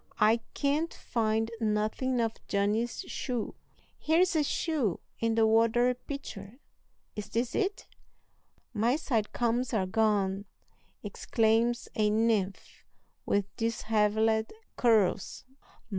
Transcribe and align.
"I 0.19 0.37
can't 0.55 0.91
find 0.91 1.51
nothing 1.59 2.19
of 2.21 2.31
Johnny's 2.47 3.01
shoe!" 3.01 3.53
"Here's 3.99 4.35
a 4.35 4.43
shoe 4.43 4.99
in 5.19 5.35
the 5.35 5.45
water 5.45 5.93
pitcher 5.93 6.57
is 7.15 7.29
this 7.29 7.53
it?" 7.53 7.85
"My 8.73 8.95
side 8.95 9.31
combs 9.31 9.75
are 9.75 9.85
gone!" 9.85 10.45
exclaims 11.03 11.87
a 11.93 12.09
nymph 12.09 12.83
with 13.27 13.55
dishevelled 13.57 14.51
curls. 14.75 15.45